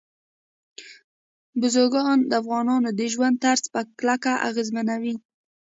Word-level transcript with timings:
بزګان 1.59 2.19
د 2.29 2.31
افغانانو 2.41 2.89
د 2.99 3.01
ژوند 3.13 3.35
طرز 3.43 3.63
په 3.73 3.81
کلکه 3.99 4.31
اغېزمنوي. 4.49 5.15